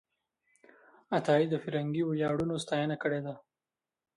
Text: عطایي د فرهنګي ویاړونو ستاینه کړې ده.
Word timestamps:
عطایي 1.17 1.45
د 1.49 1.55
فرهنګي 1.63 2.03
ویاړونو 2.05 2.55
ستاینه 2.63 2.95
کړې 3.03 3.19
ده. 3.25 3.33